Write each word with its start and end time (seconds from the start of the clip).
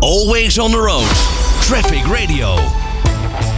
Always 0.00 0.58
on 0.58 0.70
the 0.70 0.76
road. 0.76 1.06
Traffic 1.60 2.04
Radio. 2.04 2.54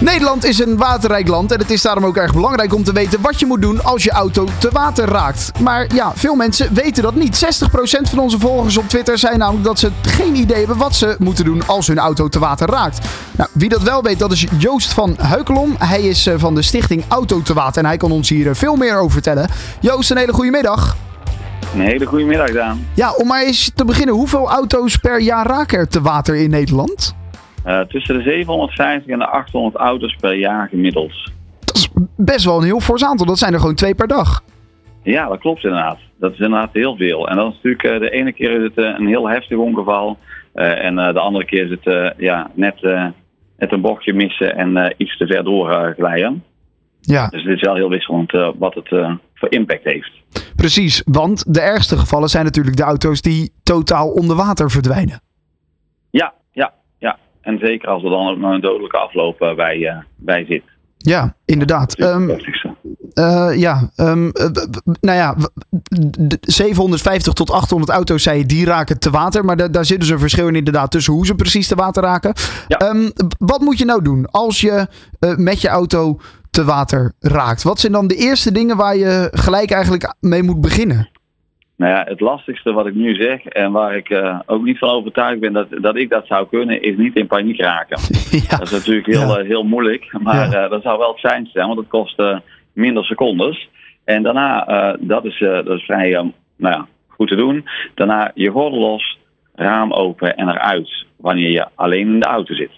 Nederland 0.01 0.45
is 0.45 0.59
een 0.59 0.77
waterrijk 0.77 1.29
land 1.29 1.53
en 1.53 1.59
het 1.59 1.71
is 1.71 1.83
daarom 1.83 2.05
ook 2.05 2.17
erg 2.17 2.33
belangrijk 2.33 2.75
om 2.75 2.85
te 2.85 2.93
weten 2.93 3.21
wat 3.21 3.41
je 3.41 3.47
moet 3.47 3.63
doen 3.63 3.85
als 3.85 4.05
je 4.05 4.11
auto 4.11 4.49
te 4.59 4.69
water 4.73 5.09
raakt. 5.09 5.53
Maar 5.61 5.95
ja, 5.95 6.13
veel 6.15 6.35
mensen 6.35 6.75
weten 6.75 7.03
dat 7.03 7.15
niet. 7.15 7.45
60% 7.45 7.69
van 8.11 8.19
onze 8.19 8.39
volgers 8.39 8.77
op 8.77 8.89
Twitter 8.89 9.19
zijn 9.19 9.39
namelijk 9.39 9.65
dat 9.65 9.79
ze 9.79 9.91
geen 10.03 10.35
idee 10.35 10.59
hebben 10.59 10.77
wat 10.77 10.95
ze 10.95 11.17
moeten 11.19 11.45
doen 11.45 11.67
als 11.67 11.87
hun 11.87 11.99
auto 11.99 12.29
te 12.29 12.39
water 12.39 12.69
raakt. 12.69 13.07
Nou, 13.37 13.51
wie 13.53 13.69
dat 13.69 13.83
wel 13.83 14.03
weet, 14.03 14.19
dat 14.19 14.33
is 14.33 14.47
Joost 14.59 14.93
van 14.93 15.17
Heukelom. 15.21 15.75
Hij 15.79 16.03
is 16.03 16.27
eh, 16.27 16.35
van 16.37 16.55
de 16.55 16.63
stichting 16.63 17.05
Auto 17.09 17.43
te 17.43 17.55
Water 17.55 17.83
en 17.83 17.89
hij 17.89 17.97
kan 17.97 18.11
ons 18.11 18.29
hier 18.29 18.49
eh, 18.49 18.55
veel 18.55 18.77
meer 18.77 18.99
over 18.99 19.13
vertellen. 19.13 19.51
Joost, 19.81 20.11
een 20.11 20.17
hele 20.17 20.33
goede 20.33 20.51
middag. 20.51 20.97
Een 21.79 21.85
hele 21.85 22.07
goede 22.07 22.25
middag, 22.25 22.51
Daan. 22.51 22.87
Ja, 22.95 23.15
om 23.15 23.27
maar 23.27 23.43
eens 23.43 23.73
te 23.75 23.85
beginnen, 23.85 24.15
hoeveel 24.15 24.49
auto's 24.49 24.97
per 24.97 25.21
jaar 25.21 25.47
raken 25.47 25.79
er 25.79 25.89
te 25.89 26.01
water 26.01 26.37
in 26.37 26.51
Nederland? 26.51 27.17
Uh, 27.67 27.81
tussen 27.81 28.17
de 28.17 28.23
750 28.23 29.13
en 29.13 29.19
de 29.19 29.27
800 29.27 29.77
auto's 29.77 30.17
per 30.21 30.35
jaar 30.35 30.69
gemiddeld. 30.69 31.33
Dat 31.65 31.77
is 31.77 31.89
best 32.17 32.45
wel 32.45 32.59
een 32.59 32.65
heel 32.65 32.81
fors 32.81 33.05
aantal. 33.05 33.27
Dat 33.27 33.39
zijn 33.39 33.53
er 33.53 33.61
gewoon 33.61 33.75
twee 33.75 33.95
per 33.95 34.07
dag. 34.07 34.43
Ja, 35.03 35.29
dat 35.29 35.39
klopt 35.39 35.65
inderdaad. 35.65 35.99
Dat 36.17 36.33
is 36.33 36.39
inderdaad 36.39 36.73
heel 36.73 36.97
veel. 36.97 37.29
En 37.29 37.37
dat 37.37 37.47
is 37.47 37.55
natuurlijk, 37.55 37.83
uh, 37.83 38.01
de 38.01 38.11
ene 38.11 38.33
keer 38.33 38.51
is 38.51 38.63
het 38.63 38.79
uh, 38.79 38.99
een 38.99 39.07
heel 39.07 39.29
heftig 39.29 39.59
ongeval. 39.59 40.19
en 40.55 40.95
de 40.95 41.21
andere 41.21 41.45
keer 41.45 41.65
is 41.65 41.79
het 41.81 42.15
ja, 42.17 42.51
net, 42.55 42.83
net 43.59 43.73
een 43.73 43.81
bochtje 43.81 44.13
missen 44.13 44.57
en 44.57 44.95
iets 44.97 45.17
te 45.17 45.27
ver 45.27 45.45
doorglijden. 45.45 46.45
Ja. 47.01 47.29
Dus 47.29 47.43
het 47.43 47.57
is 47.57 47.61
wel 47.61 47.75
heel 47.75 47.89
wisselend 47.89 48.33
wat 48.59 48.75
het 48.75 48.89
voor 49.35 49.51
impact 49.51 49.85
heeft. 49.85 50.11
Precies, 50.59 51.03
want 51.05 51.55
de 51.55 51.61
ergste 51.61 51.97
gevallen 51.97 52.29
zijn 52.29 52.45
natuurlijk 52.45 52.77
de 52.77 52.83
auto's 52.83 53.21
die 53.21 53.53
totaal 53.63 54.11
onder 54.11 54.37
water 54.37 54.71
verdwijnen. 54.71 55.21
Ja, 56.11 56.33
ja, 56.53 56.73
ja. 56.99 57.19
En 57.41 57.59
zeker 57.59 57.89
als 57.89 58.03
er 58.05 58.11
dan 58.11 58.29
ook 58.29 58.39
nog 58.39 58.53
een 58.53 58.61
dodelijke 58.61 58.97
afloop 58.97 59.43
uh, 59.43 59.55
bij, 59.55 59.77
uh, 59.77 59.99
bij 60.17 60.45
zit. 60.45 60.63
Ja, 60.97 61.35
inderdaad. 61.45 62.01
Um, 62.01 62.37
uh, 63.19 63.51
ja, 63.55 63.91
um, 63.97 64.33
nou 65.01 65.17
ja, 65.19 65.35
750 66.41 67.33
tot 67.33 67.51
800 67.51 67.91
auto's, 67.91 68.23
zei 68.23 68.39
je, 68.39 68.47
die 68.47 68.65
raken 68.67 68.99
te 68.99 69.11
water. 69.11 69.45
Maar 69.45 69.57
da 69.57 69.69
daar 69.69 69.85
zit 69.85 70.01
dus 70.01 70.09
een 70.09 70.19
verschil 70.19 70.49
in 70.49 70.55
inderdaad 70.57 70.91
tussen 70.91 71.13
hoe 71.13 71.27
ze 71.27 71.35
precies 71.35 71.69
te 71.69 71.75
water 71.75 72.03
raken. 72.03 72.33
Ja. 72.69 72.89
Um, 72.89 73.11
wat 73.39 73.61
moet 73.61 73.79
je 73.79 73.85
nou 73.85 74.03
doen 74.03 74.27
als 74.31 74.61
je 74.61 74.87
met 75.37 75.61
je 75.61 75.69
auto 75.69 76.21
te 76.51 76.65
water 76.65 77.13
raakt? 77.21 77.63
Wat 77.63 77.81
zijn 77.81 77.93
dan 77.93 78.07
de 78.07 78.15
eerste 78.17 78.53
dingen 78.53 78.77
waar 78.77 78.97
je 78.97 79.29
gelijk 79.33 79.71
eigenlijk 79.71 80.15
mee 80.21 80.43
moet 80.43 80.61
beginnen? 80.61 81.09
Nou 81.77 81.93
ja, 81.93 82.05
het 82.09 82.21
lastigste 82.21 82.73
wat 82.73 82.87
ik 82.87 82.95
nu 82.95 83.15
zeg 83.15 83.45
en 83.45 83.73
waar 83.73 83.97
ik 83.97 84.09
uh, 84.11 84.41
ook 84.47 84.63
niet 84.65 84.79
van 84.79 84.89
overtuigd 84.89 85.41
ben 85.41 85.53
dat, 85.53 85.67
dat 85.71 85.97
ik 85.97 86.11
dat 86.11 86.27
zou 86.27 86.47
kunnen, 86.51 86.83
is 86.83 86.97
niet 86.97 87.17
in 87.17 87.27
paniek 87.27 87.61
raken. 87.61 87.99
ja. 88.31 88.57
Dat 88.59 88.63
is 88.63 88.71
natuurlijk 88.71 89.07
heel, 89.07 89.29
Ja. 89.29 89.39
uh, 89.41 89.47
heel 89.49 89.63
moeilijk, 89.63 90.17
maar 90.23 90.51
Ja. 90.51 90.65
uh, 90.65 90.71
dat 90.71 90.83
zou 90.83 90.99
wel 90.99 91.11
het 91.11 91.21
zijn 91.21 91.49
zijn, 91.53 91.67
want 91.67 91.79
het 91.79 91.89
kost 91.89 92.17
minder 92.79 93.05
secondes. 93.05 93.69
En 94.05 94.23
daarna, 94.23 94.65
dat, 95.01 95.25
is, 95.25 95.39
dat 95.39 95.69
is 95.69 95.85
vrij 95.85 96.11
nou 96.57 96.75
ja, 96.75 96.87
goed 97.09 97.29
te 97.29 97.37
doen. 97.37 97.69
Daarna 97.95 98.31
je 98.35 98.51
gordel 98.51 98.81
los, 98.81 99.19
raam 99.55 99.93
open 99.93 100.37
en 100.37 100.49
eruit 100.49 101.07
wanneer 101.17 101.51
je 101.51 101.67
alleen 101.75 102.07
in 102.07 102.21
de 102.21 102.27
auto 102.27 102.55
zit. 102.55 102.71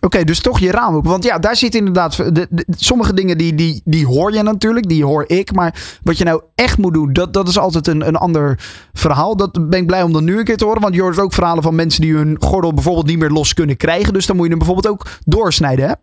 Oké, 0.00 0.24
dus 0.24 0.40
toch 0.40 0.58
je 0.58 0.70
raam 0.70 0.94
open. 0.94 1.10
Want 1.10 1.24
ja, 1.24 1.38
daar 1.38 1.56
zit 1.56 1.74
inderdaad. 1.74 2.16
De, 2.16 2.46
de, 2.50 2.64
sommige 2.76 3.14
dingen 3.14 3.38
die, 3.38 3.54
die, 3.54 3.80
die 3.84 4.06
hoor 4.06 4.32
je 4.32 4.42
natuurlijk, 4.42 4.88
die 4.88 5.04
hoor 5.04 5.24
ik. 5.26 5.52
Maar 5.52 5.98
wat 6.02 6.18
je 6.18 6.24
nou 6.24 6.42
echt 6.54 6.78
moet 6.78 6.94
doen, 6.94 7.12
dat, 7.12 7.32
dat 7.32 7.48
is 7.48 7.58
altijd 7.58 7.86
een, 7.86 8.06
een 8.06 8.16
ander 8.16 8.58
verhaal. 8.92 9.36
Dat 9.36 9.68
ben 9.68 9.80
ik 9.80 9.86
blij 9.86 10.02
om 10.02 10.12
dan 10.12 10.24
nu 10.24 10.38
een 10.38 10.44
keer 10.44 10.56
te 10.56 10.64
horen. 10.64 10.80
Want 10.80 10.94
je 10.94 11.00
hoort 11.02 11.18
ook 11.18 11.32
verhalen 11.32 11.62
van 11.62 11.74
mensen 11.74 12.00
die 12.00 12.14
hun 12.14 12.36
gordel 12.38 12.74
bijvoorbeeld 12.74 13.06
niet 13.06 13.18
meer 13.18 13.30
los 13.30 13.54
kunnen 13.54 13.76
krijgen. 13.76 14.12
Dus 14.12 14.26
dan 14.26 14.36
moet 14.36 14.44
je 14.44 14.50
hem 14.50 14.58
bijvoorbeeld 14.58 14.94
ook 14.94 15.06
doorsnijden, 15.24 15.88
hè? 15.88 15.94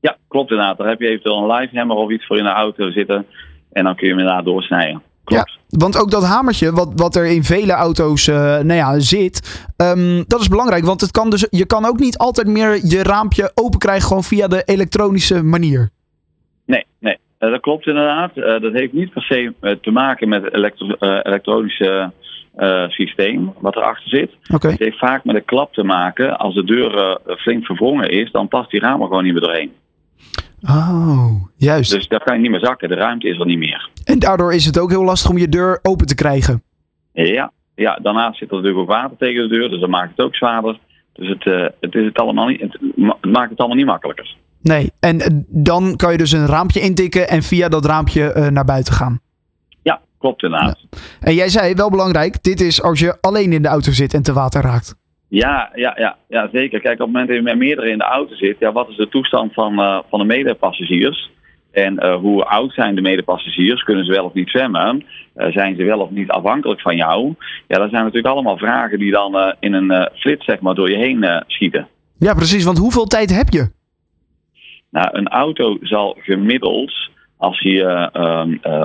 Ja, 0.00 0.16
klopt 0.28 0.50
inderdaad. 0.50 0.78
Daar 0.78 0.88
heb 0.88 1.00
je 1.00 1.08
eventueel 1.08 1.38
een 1.38 1.56
live 1.56 1.94
of 1.94 2.10
iets 2.10 2.26
voor 2.26 2.38
in 2.38 2.44
de 2.44 2.50
auto 2.50 2.90
zitten. 2.90 3.26
En 3.72 3.84
dan 3.84 3.94
kun 3.94 4.06
je 4.06 4.12
hem 4.12 4.22
inderdaad 4.22 4.44
doorsnijden. 4.44 5.02
Klopt. 5.24 5.50
Ja, 5.50 5.78
want 5.78 5.98
ook 5.98 6.10
dat 6.10 6.24
hamertje, 6.24 6.72
wat, 6.72 6.92
wat 6.94 7.16
er 7.16 7.26
in 7.26 7.44
vele 7.44 7.72
auto's 7.72 8.26
uh, 8.26 8.36
nou 8.36 8.72
ja, 8.72 8.98
zit, 8.98 9.64
um, 9.76 10.24
dat 10.26 10.40
is 10.40 10.48
belangrijk. 10.48 10.84
Want 10.84 11.00
het 11.00 11.10
kan 11.10 11.30
dus, 11.30 11.46
je 11.50 11.66
kan 11.66 11.84
ook 11.84 11.98
niet 11.98 12.18
altijd 12.18 12.46
meer 12.46 12.80
je 12.86 13.02
raampje 13.02 13.50
open 13.54 13.78
krijgen 13.78 14.08
gewoon 14.08 14.22
via 14.22 14.48
de 14.48 14.62
elektronische 14.64 15.42
manier. 15.42 15.90
Nee, 16.66 16.84
nee. 16.98 17.18
Uh, 17.38 17.50
dat 17.50 17.60
klopt 17.60 17.86
inderdaad. 17.86 18.36
Uh, 18.36 18.60
dat 18.60 18.72
heeft 18.72 18.92
niet 18.92 19.12
per 19.12 19.22
se 19.22 19.52
te 19.80 19.90
maken 19.90 20.28
met 20.28 20.42
het 20.42 20.54
elektro 20.54 20.86
elektronische 21.22 22.12
systeem 22.88 23.52
wat 23.58 23.76
erachter 23.76 24.08
zit. 24.08 24.30
Okay. 24.54 24.70
Het 24.70 24.80
heeft 24.80 24.98
vaak 24.98 25.24
met 25.24 25.34
de 25.34 25.40
klap 25.40 25.72
te 25.72 25.84
maken. 25.84 26.38
Als 26.38 26.54
de 26.54 26.64
deur 26.64 27.18
flink 27.38 27.64
verwrongen 27.64 28.10
is, 28.10 28.30
dan 28.30 28.48
past 28.48 28.70
die 28.70 28.80
raam 28.80 29.00
er 29.00 29.06
gewoon 29.06 29.24
niet 29.24 29.32
meer 29.32 29.42
doorheen. 29.42 29.72
Oh, 30.62 31.32
juist. 31.56 31.90
Dus 31.90 32.08
daar 32.08 32.22
kan 32.22 32.34
je 32.34 32.40
niet 32.40 32.50
meer 32.50 32.60
zakken. 32.60 32.88
De 32.88 32.94
ruimte 32.94 33.28
is 33.28 33.38
er 33.38 33.46
niet 33.46 33.58
meer. 33.58 33.90
En 34.04 34.18
daardoor 34.18 34.54
is 34.54 34.64
het 34.64 34.78
ook 34.78 34.90
heel 34.90 35.04
lastig 35.04 35.30
om 35.30 35.38
je 35.38 35.48
deur 35.48 35.78
open 35.82 36.06
te 36.06 36.14
krijgen. 36.14 36.62
Ja, 37.12 37.52
ja 37.74 37.98
daarnaast 38.02 38.38
zit 38.38 38.50
er 38.50 38.56
natuurlijk 38.56 38.82
ook 38.82 38.96
water 38.96 39.16
tegen 39.16 39.48
de 39.48 39.54
deur, 39.54 39.70
dus 39.70 39.80
dat 39.80 39.88
maakt 39.88 40.10
het 40.10 40.26
ook 40.26 40.34
zwaarder. 40.34 40.78
Dus 41.12 41.28
het, 41.28 41.44
uh, 41.44 41.66
het, 41.80 41.94
is 41.94 42.04
het, 42.04 42.18
allemaal 42.18 42.46
niet, 42.46 42.60
het, 42.60 42.78
maakt 43.20 43.50
het 43.50 43.58
allemaal 43.58 43.76
niet 43.76 43.86
makkelijker. 43.86 44.36
Nee, 44.62 44.90
en 45.00 45.16
uh, 45.16 45.26
dan 45.48 45.96
kan 45.96 46.12
je 46.12 46.18
dus 46.18 46.32
een 46.32 46.46
raampje 46.46 46.80
intikken 46.80 47.28
en 47.28 47.42
via 47.42 47.68
dat 47.68 47.84
raampje 47.84 48.34
uh, 48.36 48.46
naar 48.46 48.64
buiten 48.64 48.94
gaan. 48.94 49.20
Ja, 49.82 50.00
klopt 50.18 50.42
inderdaad. 50.42 50.78
Ja. 50.90 50.98
En 51.20 51.34
jij 51.34 51.48
zei, 51.48 51.74
wel 51.74 51.90
belangrijk, 51.90 52.42
dit 52.42 52.60
is 52.60 52.82
als 52.82 53.00
je 53.00 53.18
alleen 53.20 53.52
in 53.52 53.62
de 53.62 53.68
auto 53.68 53.92
zit 53.92 54.14
en 54.14 54.22
te 54.22 54.32
water 54.32 54.62
raakt. 54.62 54.94
Ja, 55.30 55.70
ja, 55.74 55.94
ja, 55.98 56.16
ja, 56.28 56.48
zeker. 56.52 56.80
Kijk, 56.80 56.94
op 56.94 56.98
het 56.98 57.06
moment 57.06 57.28
dat 57.28 57.36
je 57.36 57.42
met 57.42 57.56
meerdere 57.56 57.90
in 57.90 57.98
de 57.98 58.04
auto 58.04 58.34
zit, 58.34 58.56
ja, 58.58 58.72
wat 58.72 58.88
is 58.88 58.96
de 58.96 59.08
toestand 59.08 59.52
van, 59.52 59.80
uh, 59.80 59.98
van 60.08 60.18
de 60.18 60.24
medepassagiers? 60.24 61.30
En 61.70 62.04
uh, 62.04 62.14
hoe 62.14 62.44
oud 62.44 62.72
zijn 62.72 62.94
de 62.94 63.00
medepassagiers? 63.00 63.82
Kunnen 63.82 64.04
ze 64.04 64.12
wel 64.12 64.24
of 64.24 64.32
niet 64.34 64.48
zwemmen? 64.48 65.04
Uh, 65.36 65.52
zijn 65.52 65.76
ze 65.76 65.84
wel 65.84 66.00
of 66.00 66.10
niet 66.10 66.30
afhankelijk 66.30 66.80
van 66.80 66.96
jou? 66.96 67.34
Ja, 67.68 67.78
dat 67.78 67.90
zijn 67.90 68.02
natuurlijk 68.02 68.34
allemaal 68.34 68.58
vragen 68.58 68.98
die 68.98 69.12
dan 69.12 69.54
in 69.60 69.72
een 69.72 70.08
flits 70.14 70.44
zeg 70.44 70.60
maar, 70.60 70.74
door 70.74 70.90
je 70.90 70.96
heen 70.96 71.44
schieten. 71.46 71.88
Ja, 72.18 72.34
precies. 72.34 72.64
Want 72.64 72.78
hoeveel 72.78 73.06
tijd 73.06 73.36
heb 73.36 73.48
je? 73.48 73.70
Nou, 74.90 75.08
een 75.12 75.28
auto 75.28 75.78
zal 75.80 76.16
gemiddeld, 76.20 76.92
als 77.40 77.60
hij 77.60 78.06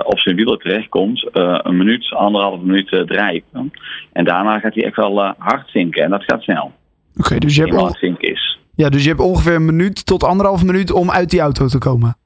op 0.04 0.20
zijn 0.20 0.36
wielen 0.36 0.60
terechtkomt, 0.60 1.30
een 1.32 1.78
minuut, 1.78 2.14
anderhalf 2.14 2.62
minuut 2.62 2.88
drijven. 3.08 3.72
En 4.12 4.26
daarna 4.26 4.60
gaat 4.60 4.74
hij 4.74 4.84
echt 4.84 4.96
wel 4.96 5.34
hard 5.38 5.70
zinken 5.70 6.04
en 6.04 6.10
dat 6.10 6.24
gaat 6.24 6.42
snel. 6.42 6.64
Oké, 6.64 7.26
okay, 7.26 7.40
dus 7.40 7.56
je 7.56 7.62
hebt 7.62 7.76
hard 7.76 7.98
zinken 7.98 8.32
is. 8.32 8.60
Ja, 8.76 8.90
dus 8.90 9.04
je 9.04 9.10
hebt 9.10 9.22
ongeveer 9.22 9.56
een 9.56 9.66
minuut 9.66 10.06
tot 10.06 10.24
anderhalf 10.24 10.64
minuut 10.64 10.92
om 10.92 11.12
uit 11.12 11.30
die 11.30 11.40
auto 11.40 11.68
te 11.68 11.78
komen. 11.78 12.18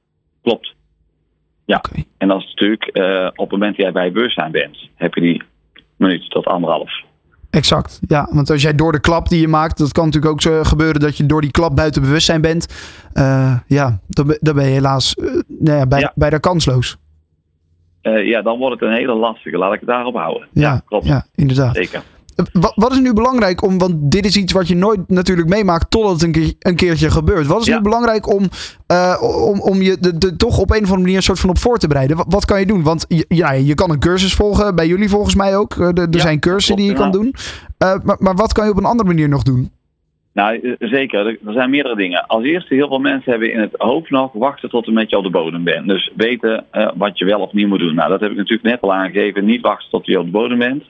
Klopt. 0.41 0.73
Ja, 1.65 1.77
okay. 1.77 2.05
en 2.17 2.27
dat 2.27 2.39
is 2.39 2.45
natuurlijk 2.45 2.89
uh, 2.93 3.25
op 3.25 3.37
het 3.37 3.51
moment 3.51 3.75
dat 3.75 3.85
jij 3.85 3.91
bij 3.91 4.11
bewustzijn 4.11 4.51
bent, 4.51 4.77
heb 4.95 5.13
je 5.13 5.21
die 5.21 5.43
minuut 5.97 6.29
tot 6.29 6.45
anderhalf. 6.45 6.91
Exact, 7.49 7.99
ja. 8.07 8.27
Want 8.31 8.49
als 8.49 8.61
jij 8.61 8.75
door 8.75 8.91
de 8.91 8.99
klap 8.99 9.29
die 9.29 9.41
je 9.41 9.47
maakt, 9.47 9.77
dat 9.77 9.91
kan 9.91 10.05
natuurlijk 10.05 10.33
ook 10.33 10.41
zo 10.41 10.63
gebeuren 10.63 11.01
dat 11.01 11.17
je 11.17 11.25
door 11.25 11.41
die 11.41 11.51
klap 11.51 11.75
buiten 11.75 12.01
bewustzijn 12.01 12.41
bent. 12.41 12.73
Uh, 13.13 13.59
ja, 13.67 13.99
dan, 14.07 14.37
dan 14.39 14.55
ben 14.55 14.65
je 14.65 14.71
helaas 14.71 15.15
uh, 15.17 15.41
nou 15.47 15.77
ja, 15.77 15.87
bij, 15.87 15.99
ja. 15.99 16.11
bijna 16.15 16.37
kansloos. 16.37 16.97
ja, 18.01 18.41
dan 18.41 18.57
wordt 18.57 18.79
het 18.79 18.89
een 18.89 18.95
hele 18.95 19.13
lastige. 19.13 19.57
Laat 19.57 19.73
ik 19.73 19.79
het 19.79 19.89
daarop 19.89 20.15
houden. 20.15 20.47
Ja, 20.51 20.61
ja 20.61 20.81
klopt. 20.85 21.05
Ja, 21.05 21.25
inderdaad. 21.35 21.75
Zeker. 21.75 22.03
Wat, 22.51 22.71
wat, 22.75 22.91
is 22.91 22.99
nu 22.99 23.13
belangrijk 23.13 23.63
om, 23.63 23.77
want 23.77 24.11
dit 24.11 24.25
is 24.25 24.37
iets 24.37 24.53
wat 24.53 24.67
je 24.67 24.75
nooit 24.75 24.99
natuurlijk 25.07 25.49
meemaakt 25.49 25.91
totdat 25.91 26.11
het 26.11 26.21
een, 26.21 26.31
keer, 26.31 26.53
een 26.59 26.75
keertje 26.75 27.11
gebeurt. 27.11 27.47
Wat 27.47 27.61
is 27.61 27.67
ja. 27.67 27.75
nu 27.75 27.81
belangrijk 27.81 28.33
om, 28.33 28.43
uh, 28.91 29.17
om, 29.47 29.61
om 29.61 29.81
je 29.81 29.97
de, 29.99 30.17
de, 30.17 30.35
toch 30.35 30.57
op 30.57 30.69
een 30.69 30.75
of 30.75 30.83
andere 30.83 31.01
manier 31.01 31.15
een 31.15 31.23
soort 31.23 31.39
van 31.39 31.49
op 31.49 31.57
voor 31.57 31.77
te 31.77 31.87
bereiden? 31.87 32.17
Wat, 32.17 32.25
wat 32.29 32.45
kan 32.45 32.59
je 32.59 32.65
doen? 32.65 32.83
Want 32.83 33.05
je, 33.07 33.25
ja, 33.27 33.51
je 33.51 33.73
kan 33.73 33.91
een 33.91 33.99
cursus 33.99 34.33
volgen, 34.33 34.75
bij 34.75 34.87
jullie 34.87 35.09
volgens 35.09 35.35
mij 35.35 35.57
ook. 35.57 35.75
Er, 35.75 35.93
er 35.93 36.07
ja, 36.09 36.19
zijn 36.19 36.39
cursussen 36.39 36.75
die 36.75 36.85
je 36.85 36.93
kan 36.93 37.11
doen. 37.11 37.25
Uh, 37.25 37.93
maar, 38.03 38.17
maar 38.19 38.35
wat 38.35 38.53
kan 38.53 38.65
je 38.65 38.71
op 38.71 38.77
een 38.77 38.85
andere 38.85 39.09
manier 39.09 39.29
nog 39.29 39.43
doen? 39.43 39.71
Nou, 40.33 40.75
zeker. 40.79 41.27
Er 41.27 41.53
zijn 41.53 41.69
meerdere 41.69 41.95
dingen. 41.95 42.27
Als 42.27 42.43
eerste, 42.43 42.73
heel 42.73 42.87
veel 42.87 42.99
mensen 42.99 43.31
hebben 43.31 43.51
in 43.51 43.59
het 43.59 43.73
hoofd 43.77 44.09
nog 44.09 44.31
wachten 44.33 44.69
tot 44.69 44.87
en 44.87 44.93
met 44.93 45.09
je 45.09 45.17
op 45.17 45.23
de 45.23 45.29
bodem 45.29 45.63
bent. 45.63 45.87
Dus 45.87 46.11
weten 46.15 46.65
uh, 46.71 46.89
wat 46.95 47.17
je 47.17 47.25
wel 47.25 47.39
of 47.39 47.53
niet 47.53 47.67
moet 47.67 47.79
doen. 47.79 47.95
Nou, 47.95 48.09
dat 48.09 48.19
heb 48.19 48.31
ik 48.31 48.37
natuurlijk 48.37 48.69
net 48.69 48.81
al 48.81 48.93
aangegeven. 48.93 49.45
Niet 49.45 49.61
wachten 49.61 49.89
tot 49.89 50.05
je 50.05 50.19
op 50.19 50.25
de 50.25 50.31
bodem 50.31 50.57
bent. 50.57 50.83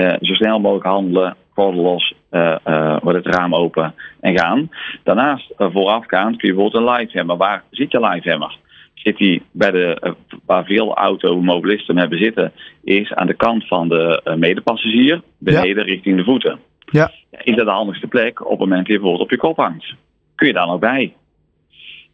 Uh, 0.00 0.12
zo 0.20 0.34
snel 0.34 0.60
mogelijk 0.60 0.86
handelen, 0.86 1.36
gordel 1.54 1.82
los, 1.82 2.14
uh, 2.30 2.56
uh, 2.66 2.96
het 3.04 3.26
raam 3.26 3.54
open 3.54 3.94
en 4.20 4.38
gaan. 4.38 4.70
Daarnaast 5.02 5.52
voorafgaand 5.56 6.36
kun 6.36 6.48
je 6.48 6.54
bijvoorbeeld 6.54 6.88
een 6.88 6.94
livehammer. 6.94 7.36
Waar 7.36 7.62
zit 7.70 7.92
je 7.92 8.00
livehammer? 8.00 8.58
Zit 8.94 9.16
die 9.16 9.42
bij 9.52 9.70
de, 9.70 10.14
waar 10.46 10.64
veel 10.64 10.94
automobilisten 10.94 11.96
hebben 11.96 12.18
zitten, 12.18 12.52
is 12.84 13.12
aan 13.12 13.26
de 13.26 13.34
kant 13.34 13.66
van 13.66 13.88
de 13.88 14.34
medepassagier, 14.36 15.22
beneden 15.38 15.86
ja. 15.86 15.92
richting 15.92 16.16
de 16.16 16.24
voeten. 16.24 16.58
Ja. 16.84 17.10
Is 17.30 17.56
dat 17.56 17.66
de 17.66 17.72
handigste 17.72 18.06
plek 18.06 18.44
op 18.44 18.50
het 18.50 18.58
moment 18.58 18.78
dat 18.78 18.86
je 18.86 18.92
bijvoorbeeld 19.00 19.24
op 19.24 19.30
je 19.30 19.36
kop 19.36 19.56
hangt? 19.56 19.94
Kun 20.34 20.46
je 20.46 20.52
daar 20.52 20.66
nog 20.66 20.78
bij? 20.78 21.14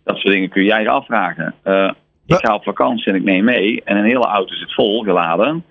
Dat 0.05 0.17
soort 0.17 0.35
dingen 0.35 0.49
kun 0.49 0.65
je 0.65 0.81
je 0.81 0.89
afvragen. 0.89 1.55
ik 2.27 2.37
ga 2.37 2.55
op 2.55 2.63
vakantie 2.63 3.13
en 3.13 3.15
ik 3.15 3.25
neem 3.25 3.45
mee 3.45 3.83
en 3.85 3.97
een 3.97 4.05
hele 4.05 4.27
auto 4.27 4.55
zit 4.55 4.75
vol 4.75 5.03
geladen 5.03 5.65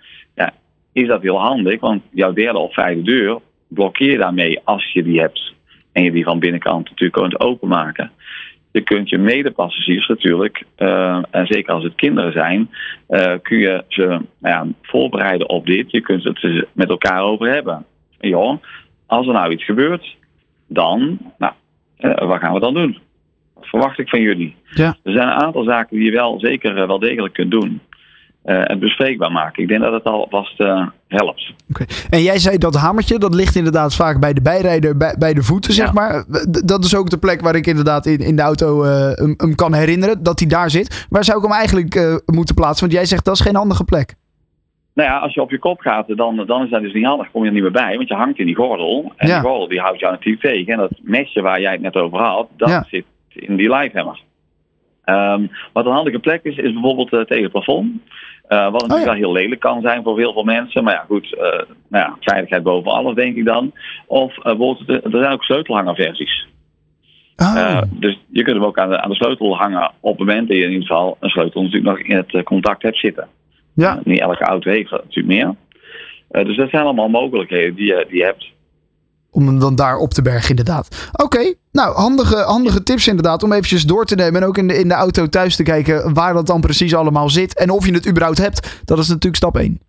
is 0.96 1.08
dat 1.08 1.22
heel 1.22 1.40
handig, 1.40 1.80
want 1.80 2.02
jouw 2.12 2.34
derde 2.34 2.60
of 2.60 2.74
vijfde 2.74 3.02
deur 3.02 3.40
blokkeer 3.68 4.12
je 4.12 4.18
daarmee 4.18 4.60
als 4.64 4.92
je 4.94 5.04
die 5.04 5.20
hebt. 5.20 5.54
En 5.92 6.04
je 6.04 6.12
die 6.12 6.24
van 6.24 6.40
binnenkant 6.40 6.90
natuurlijk 6.90 7.20
kunt 7.20 7.40
openmaken. 7.40 8.12
Je 8.72 8.82
kunt 8.82 9.10
je 9.10 9.18
medepassagiers 9.18 10.08
natuurlijk, 10.08 10.64
uh, 10.78 11.24
en 11.32 11.48
zeker 11.48 11.74
als 11.74 11.84
het 11.84 11.96
kinderen 11.96 12.32
zijn, 12.32 12.70
uh, 13.10 13.34
kun 13.42 13.58
je 13.58 13.84
ze 13.88 14.06
nou 14.08 14.20
ja, 14.40 14.68
voorbereiden 14.82 15.50
op 15.50 15.66
dit. 15.66 15.92
Je 15.92 16.02
kunt 16.02 16.24
het 16.24 16.44
er 16.44 16.68
met 16.74 16.90
elkaar 16.90 17.22
over 17.22 17.54
hebben. 17.54 17.86
Ja, 18.20 18.60
als 19.06 19.28
er 19.28 19.34
nou 19.34 19.52
iets 19.52 19.66
gebeurt, 19.66 20.16
dan, 20.68 21.18
nou, 21.38 21.54
uh, 22.00 22.28
wat 22.28 22.40
gaan 22.40 22.54
we 22.54 22.60
dan 22.60 22.74
doen? 22.74 22.98
Wat 23.54 23.68
verwacht 23.68 24.00
ik 24.00 24.10
van 24.10 24.22
jullie? 24.22 24.56
Ja. 24.74 24.98
Er 25.04 25.12
zijn 25.12 25.28
een 25.28 25.44
aantal 25.44 25.64
zaken 25.64 25.98
die 25.98 26.06
je 26.06 26.12
wel 26.12 26.40
zeker 26.40 26.88
wel 26.88 27.00
degelijk 27.00 27.34
kunt 27.34 27.52
doen. 27.52 27.82
Uh, 28.46 28.72
en 28.72 28.80
bespreekbaar 28.80 29.32
maken. 29.32 29.64
Ik 29.64 29.70
denk 29.70 29.82
dat 29.82 29.94
het 29.94 30.04
alvast 30.04 30.60
uh, 30.60 30.88
helpt. 31.08 31.54
Okay. 31.70 31.88
En 32.10 32.22
jij 32.22 32.40
zei 32.40 32.58
dat 32.58 32.76
hamertje, 32.76 33.20
dat 33.20 33.36
ligt 33.36 33.56
inderdaad 33.56 33.96
vaak 33.96 34.20
bij 34.20 34.34
de 34.34 34.42
bijrijder, 34.42 34.98
bij, 34.98 35.16
bij 35.20 35.34
de 35.34 35.44
voeten, 35.44 35.74
zeg 35.74 35.94
maar. 35.94 36.26
Dat 36.66 36.84
is 36.84 36.96
ook 36.96 37.10
de 37.10 37.18
plek 37.18 37.42
waar 37.42 37.56
ik 37.56 37.68
inderdaad 37.68 38.06
in, 38.06 38.20
in 38.20 38.36
de 38.36 38.42
auto 38.42 38.84
uh, 38.84 39.12
hem, 39.12 39.34
hem, 39.38 39.56
kan 39.56 39.74
herinneren, 39.74 40.24
dat 40.24 40.40
hij 40.40 40.48
daar 40.48 40.70
zit. 40.70 41.08
Waar 41.10 41.24
zou 41.24 41.38
ik 41.38 41.44
hem 41.44 41.54
eigenlijk 41.54 42.22
moeten 42.26 42.56
plaatsen? 42.56 42.88
Want 42.88 42.98
jij 42.98 43.06
zegt 43.06 43.26
dat 43.26 43.36
is 43.36 43.42
geen 43.42 43.56
handige 43.56 43.84
plek. 43.84 44.16
Nou 44.94 45.10
ja, 45.10 45.18
als 45.18 45.34
je 45.34 45.42
op 45.42 45.52
je 45.52 45.60
kop 45.60 45.80
gaat, 45.80 46.08
dan, 46.08 46.44
dan 46.46 46.64
is 46.64 46.70
dat 46.70 46.82
dus 46.82 46.94
niet 46.94 47.06
handig. 47.06 47.32
Kom 47.32 47.42
je 47.42 47.48
er 47.48 47.54
niet 47.54 47.64
meer 47.64 47.72
bij, 47.72 47.96
want 47.96 48.08
je 48.08 48.14
hangt 48.16 48.40
in 48.40 48.46
die 48.46 48.56
gordel. 48.56 49.14
En 49.16 49.28
ja. 49.28 49.34
die 49.34 49.50
gordel 49.50 49.68
die 49.68 49.80
houdt 49.80 50.00
jou 50.00 50.12
natuurlijk 50.12 50.44
tegen. 50.44 50.74
En 50.74 50.80
dat 50.80 50.92
mesje 51.02 51.42
waar 51.42 51.62
jij 51.62 51.72
het 51.72 51.82
net 51.82 51.96
over 51.96 52.20
had, 52.20 52.48
dat 52.58 52.70
Ja. 52.70 52.86
zit 52.90 53.06
in 53.30 53.56
die 53.56 53.76
livehemmer. 53.76 54.24
Um, 55.06 55.52
wat 55.74 55.86
een 55.86 55.92
handige 55.92 56.20
plek 56.20 56.44
is, 56.44 56.58
is 56.58 56.74
bijvoorbeeld 56.74 57.14
uh, 57.14 57.22
tegen 57.22 57.44
het 57.44 57.52
plafond. 57.52 57.92
Uh, 58.50 58.72
wat 58.72 58.82
natuurlijk 58.88 58.92
Oh 58.92 59.00
ja. 59.00 59.06
wel 59.06 59.14
heel 59.14 59.32
lelijk 59.32 59.62
kan 59.62 59.82
zijn 59.82 60.04
voor 60.04 60.18
heel 60.20 60.34
veel 60.34 60.44
mensen. 60.44 60.84
Maar 60.84 60.94
ja, 60.94 61.04
goed, 61.08 61.26
uh, 61.34 61.40
nou 61.40 61.66
ja, 61.90 62.16
veiligheid 62.20 62.64
boven 62.64 62.92
alles, 62.92 63.16
denk 63.16 63.36
ik 63.36 63.46
dan. 63.46 63.72
Of 64.08 64.36
bijvoorbeeld, 64.36 64.90
er 64.90 65.02
zijn 65.12 65.32
ook 65.34 65.44
sleutelhangerversies. 65.44 66.48
Uh, 67.42 67.82
dus 67.92 68.20
je 68.32 68.44
kunt 68.44 68.56
hem 68.56 68.66
ook 68.66 68.78
aan 68.80 68.90
de, 68.90 69.02
aan 69.02 69.10
de 69.10 69.16
sleutel 69.16 69.58
hangen 69.58 69.92
op 70.00 70.18
het 70.18 70.28
moment 70.28 70.48
dat 70.48 70.58
je 70.58 70.64
in 70.64 70.72
ieder 70.72 70.88
geval 70.88 71.18
een 71.20 71.30
sleutel 71.30 71.62
natuurlijk 71.62 71.98
nog 71.98 72.08
in 72.08 72.16
het 72.16 72.44
contact 72.44 72.82
hebt 72.82 72.98
zitten. 73.00 73.28
ja. 73.74 74.00
Niet 74.04 74.20
elke 74.20 74.44
auto 74.44 74.72
heeft 74.72 74.90
dat 74.90 75.04
natuurlijk 75.04 75.36
meer. 75.36 75.56
Dus 76.46 76.58
dat 76.58 76.70
zijn 76.70 76.84
allemaal 76.84 77.10
mogelijkheden 77.10 77.76
die, 77.76 77.86
je- 77.86 78.06
die 78.10 78.18
je 78.18 78.24
hebt. 78.26 78.54
Om 79.36 79.48
hem 79.48 79.60
dan 79.60 79.76
daar 79.76 79.98
op 79.98 80.14
te 80.14 80.22
bergen, 80.22 80.50
inderdaad. 80.50 81.10
Oké, 81.12 81.54
nou, 81.72 81.96
handige, 81.96 82.36
handige 82.36 82.84
tips 82.84 83.08
inderdaad. 83.08 83.44
Om 83.44 83.52
eventjes 83.52 83.84
door 83.84 84.06
te 84.06 84.16
nemen 84.16 84.42
en 84.42 84.48
ook 84.48 84.58
in 84.58 84.68
de, 84.68 84.78
in 84.78 84.88
de 84.88 84.94
auto 84.94 85.28
thuis 85.28 85.56
te 85.56 85.64
kijken 85.64 86.14
waar 86.14 86.34
dat 86.34 86.48
dan 86.48 86.62
precies 86.62 86.96
allemaal 86.96 87.30
zit. 87.30 87.58
En 87.58 87.70
of 87.70 87.86
je 87.86 87.94
het 87.94 88.08
überhaupt 88.08 88.38
hebt. 88.38 88.82
Dat 88.86 88.98
is 88.98 89.08
natuurlijk 89.08 89.36
stap 89.36 89.58
1. 89.58 89.82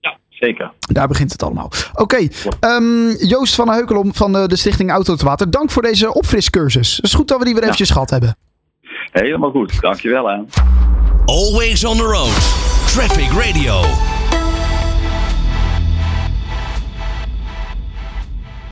Ja, 0.00 0.18
zeker. 0.28 0.72
Daar 0.78 1.08
begint 1.08 1.32
het 1.32 1.42
allemaal. 1.42 1.70
Oké, 1.94 2.28
ehm, 2.60 3.08
Joost 3.18 3.54
van 3.54 3.66
der 3.66 3.74
Heukelom 3.74 4.14
van 4.14 4.32
de, 4.32 4.48
de 4.48 4.56
Stichting 4.56 4.90
Auto 4.90 5.14
te 5.14 5.24
Water. 5.24 5.50
Dank 5.50 5.70
voor 5.70 5.82
deze 5.82 6.14
opfriscursus. 6.14 6.96
Het 6.96 7.04
is 7.04 7.14
goed 7.14 7.28
dat 7.28 7.38
we 7.38 7.44
die 7.44 7.54
weer 7.54 7.62
eventjes 7.62 7.90
gehad 7.90 8.10
hebben. 8.10 8.36
Helemaal 9.12 9.50
goed. 9.50 9.80
Dankjewel 9.80 10.28
hè. 10.28 10.38
Always 11.26 11.84
on 11.84 11.96
the 11.96 12.02
road. 12.02 12.34
Traffic 12.86 13.30
Radio. 13.30 14.19